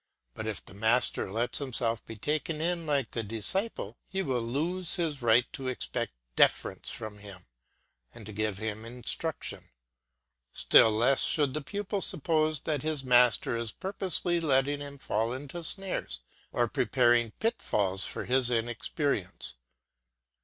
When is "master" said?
0.73-1.31, 13.03-13.55